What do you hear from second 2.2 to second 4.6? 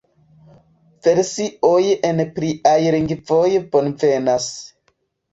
pliaj lingvoj bonvenas.